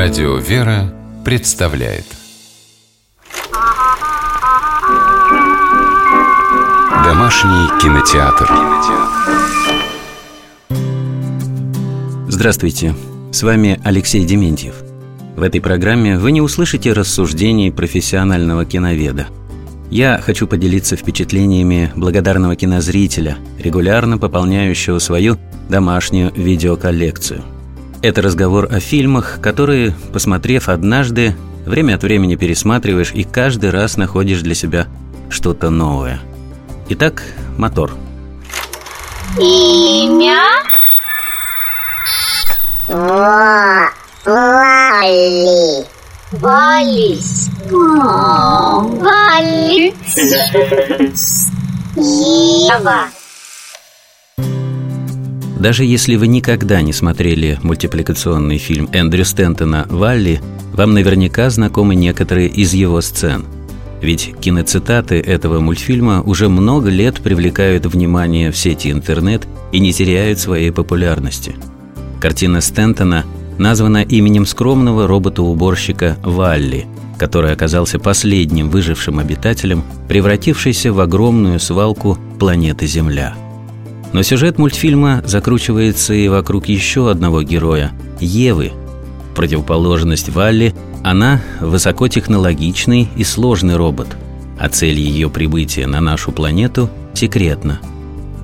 [0.00, 2.04] Радио «Вера» представляет
[7.04, 8.48] Домашний кинотеатр
[12.28, 12.94] Здравствуйте,
[13.32, 14.76] с вами Алексей Дементьев.
[15.34, 19.26] В этой программе вы не услышите рассуждений профессионального киноведа.
[19.90, 25.38] Я хочу поделиться впечатлениями благодарного кинозрителя, регулярно пополняющего свою
[25.68, 27.42] домашнюю видеоколлекцию–
[28.02, 31.34] это разговор о фильмах, которые, посмотрев однажды,
[31.66, 34.86] время от времени пересматриваешь и каждый раз находишь для себя
[35.30, 36.20] что-то новое.
[36.88, 37.22] Итак,
[37.56, 37.92] мотор.
[39.38, 40.40] Имя?
[42.88, 43.90] Ва
[44.24, 45.84] Вали.
[46.32, 47.50] Валис.
[49.00, 49.94] Валис.
[51.96, 53.17] Ева.
[55.58, 60.40] Даже если вы никогда не смотрели мультипликационный фильм Эндрю Стентона «Валли»,
[60.72, 63.44] вам наверняка знакомы некоторые из его сцен.
[64.00, 70.38] Ведь киноцитаты этого мультфильма уже много лет привлекают внимание в сети интернет и не теряют
[70.38, 71.56] своей популярности.
[72.20, 73.24] Картина Стентона
[73.58, 76.86] названа именем скромного робота-уборщика Валли,
[77.18, 83.34] который оказался последним выжившим обитателем, превратившейся в огромную свалку планеты Земля–
[84.12, 88.72] но сюжет мультфильма закручивается и вокруг еще одного героя– Евы.
[89.34, 94.08] Противоположность Валли– она высокотехнологичный и сложный робот,
[94.58, 97.80] а цель ее прибытия на нашу планету секретна.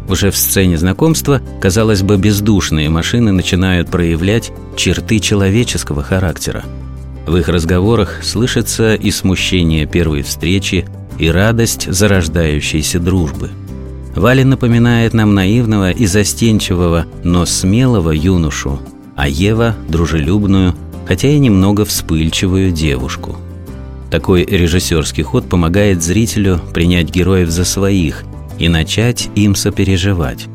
[0.09, 6.63] Уже в сцене знакомства, казалось бы, бездушные машины начинают проявлять черты человеческого характера.
[7.27, 10.87] В их разговорах слышится и смущение первой встречи,
[11.19, 13.51] и радость зарождающейся дружбы–
[14.15, 18.81] Валя напоминает нам наивного и застенчивого, но смелого юношу,
[19.17, 20.75] а Ева– дружелюбную,
[21.07, 23.37] хотя и немного вспыльчивую девушку.
[24.11, 28.23] Такой режиссерский ход помогает зрителю принять героев за своих
[28.59, 30.47] и начать им сопереживать.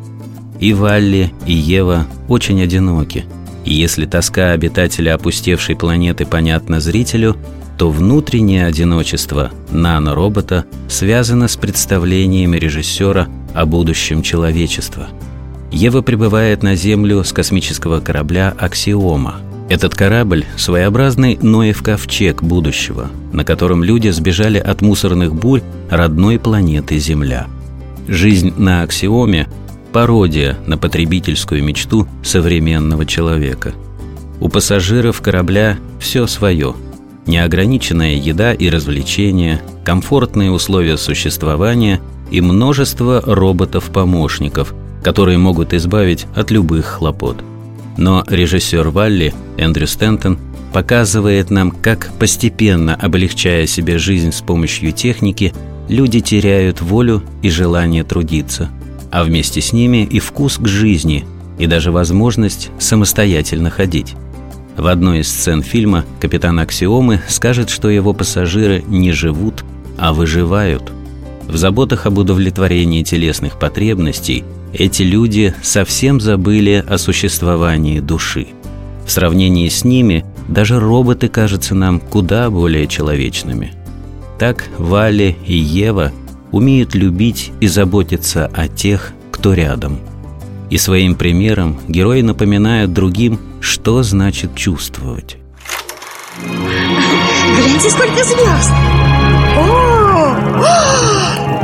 [0.62, 3.26] И Валли, и Ева очень одиноки.
[3.66, 7.36] И если тоска обитателя опустевшей планеты понятна зрителю,
[7.78, 15.08] то внутреннее одиночество наноробота связано с представлениями режиссера о будущем человечества.
[15.72, 19.36] Ева прибывает на Землю с космического корабля «Аксиома».
[19.70, 25.62] Этот корабль– своеобразный Ноев ковчег будущего, на котором люди сбежали от мусорных бурь
[25.92, 27.48] родной планеты Земля.
[28.08, 29.48] Жизнь на Аксиоме–
[29.94, 33.74] пародия на потребительскую мечту современного человека.
[34.40, 36.74] У пассажиров корабля все свое–
[37.28, 42.02] неограниченная еда и развлечения, комфортные условия существования–
[42.32, 44.74] и множество роботов-помощников,
[45.04, 47.44] которые могут избавить от любых хлопот.
[47.98, 50.38] Но режиссер Валли, Эндрю Стентон,
[50.74, 55.54] показывает нам, как постепенно облегчая себе жизнь с помощью техники,
[55.88, 58.70] люди теряют волю и желание трудиться,
[59.12, 61.26] а вместе с ними и вкус к жизни,
[61.58, 64.14] и даже возможность самостоятельно ходить.
[64.78, 69.66] В одной из сцен фильма капитан Аксиомы скажет, что его пассажиры не живут,
[69.98, 70.94] а выживают–
[71.50, 74.44] в заботах об удовлетворении телесных потребностей
[74.74, 78.48] эти люди совсем забыли о существовании души.
[79.06, 83.74] В сравнении с ними даже роботы кажутся нам куда более человечными.
[84.38, 86.12] Так Валя и Ева
[86.52, 90.00] умеют любить и заботиться о тех, кто рядом.
[90.70, 95.38] И своим примером герои напоминают другим, что значит чувствовать.
[96.44, 98.72] Гляньте, сколько звезд!
[99.58, 99.89] О!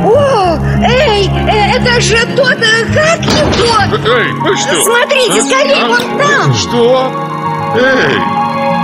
[0.04, 4.14] О, эй, э, это же тот, э, как его?
[4.14, 4.82] Эй, ну что?
[4.82, 5.88] Смотрите, скорее, а?
[5.88, 7.12] вон там Что?
[7.76, 8.18] Эй,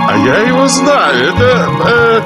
[0.09, 1.69] а я его знаю, это...
[1.85, 2.21] Э,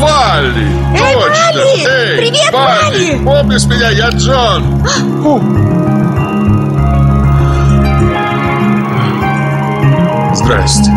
[0.00, 0.66] Валли!
[0.94, 1.28] Эй, Точно!
[1.28, 1.86] Валли!
[1.86, 3.18] Эй, Привет, Валли!
[3.20, 3.24] Валли!
[3.24, 4.82] Помнишь меня, я Джон!
[10.34, 10.90] Здрасте.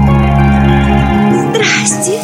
[1.49, 2.22] Здрасте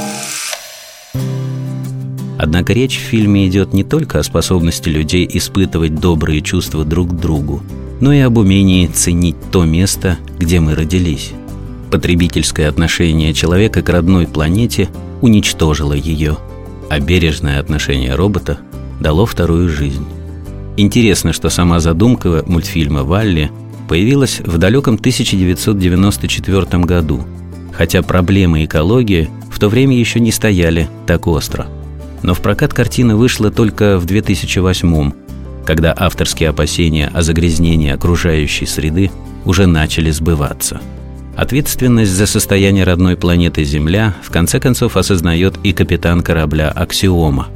[2.39, 7.19] Однако речь в фильме идет не только о способности людей испытывать добрые чувства друг к
[7.19, 7.61] другу,
[7.99, 11.33] но и об умении ценить то место, где мы родились.
[11.91, 14.87] Потребительское отношение человека к родной планете
[15.19, 16.37] уничтожило ее,
[16.89, 18.59] а бережное отношение робота
[19.01, 20.05] дало вторую жизнь.
[20.77, 23.51] Интересно, что сама задумка мультфильма «Валли»
[23.89, 27.19] появилась в далеком 1994 году,
[27.73, 31.67] хотя проблемы экологии в то время еще не стояли так остро–
[32.23, 35.11] но в прокат картина вышла только в 2008
[35.69, 39.11] когда авторские опасения о загрязнении окружающей среды
[39.45, 40.81] уже начали сбываться.
[41.37, 47.49] Ответственность за состояние родной планеты Земля в конце концов осознает и капитан корабля «Аксиома».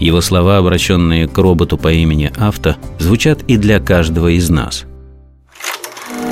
[0.00, 4.86] Его слова, обращенные к роботу по имени Авто, звучат и для каждого из нас.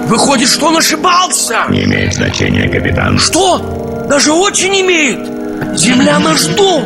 [0.06, 1.66] Выходит, что он ошибался?
[1.68, 3.18] Не имеет значения, капитан.
[3.18, 4.06] Что?
[4.08, 5.78] Даже очень имеет.
[5.78, 6.82] Земля наш дом.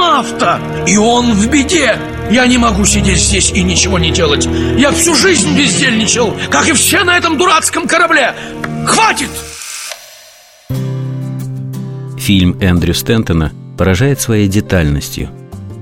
[0.00, 0.58] Дом авто.
[0.86, 1.98] И он в беде.
[2.30, 4.48] Я не могу сидеть здесь и ничего не делать.
[4.78, 8.34] Я всю жизнь бездельничал, как и все на этом дурацком корабле.
[8.86, 9.28] Хватит!
[12.18, 15.28] Фильм Эндрю Стентона поражает своей детальностью.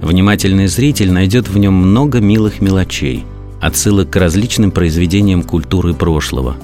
[0.02, 3.24] Внимательный зритель найдет в нем много милых мелочей,
[3.60, 6.56] отсылок к различным произведениям культуры прошлого.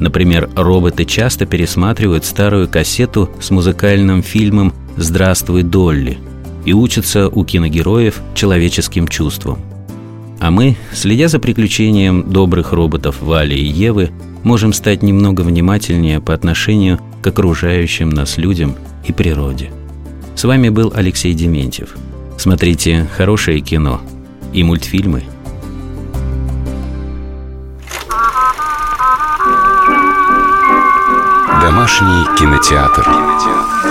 [0.00, 6.18] Например, роботы часто пересматривают старую кассету с музыкальным фильмом «Здравствуй, Долли»
[6.64, 9.58] и учатся у киногероев человеческим чувствам.
[10.40, 14.10] А мы, следя за приключением добрых роботов Вали и Евы,
[14.42, 18.74] можем стать немного внимательнее по отношению к окружающим нас людям
[19.06, 19.70] и природе.
[20.34, 21.94] С вами был Алексей Дементьев.
[22.38, 24.00] Смотрите хорошее кино
[24.52, 25.22] и мультфильмы.
[31.60, 33.04] Домашний кинотеатр.
[33.04, 33.81] кинотеатр.